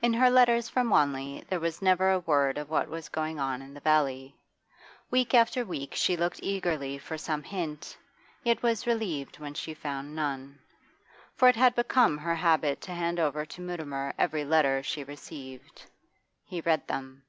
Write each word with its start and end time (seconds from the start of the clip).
In 0.00 0.14
her 0.14 0.30
letters 0.30 0.70
from 0.70 0.88
Wanley 0.88 1.44
there 1.50 1.60
was 1.60 1.82
never 1.82 2.08
a 2.10 2.18
word 2.20 2.56
of 2.56 2.70
what 2.70 2.88
was 2.88 3.10
going 3.10 3.38
on 3.38 3.60
in 3.60 3.74
the 3.74 3.80
valley. 3.80 4.34
Week 5.10 5.34
after 5.34 5.66
week 5.66 5.94
she 5.94 6.16
looked 6.16 6.40
eagerly 6.42 6.96
for 6.96 7.18
some 7.18 7.42
hint, 7.42 7.98
yet 8.42 8.62
was 8.62 8.86
relieved 8.86 9.38
when 9.38 9.52
she 9.52 9.74
found 9.74 10.16
none. 10.16 10.60
For 11.36 11.46
it 11.46 11.56
had 11.56 11.74
become 11.74 12.16
her 12.16 12.36
habit 12.36 12.80
to 12.80 12.92
hand 12.92 13.20
over 13.20 13.44
to 13.44 13.60
Mutimer 13.60 14.14
every 14.16 14.46
letter 14.46 14.82
she 14.82 15.04
received. 15.04 15.84
He 16.46 16.62
read 16.62 16.86
them. 16.88 17.24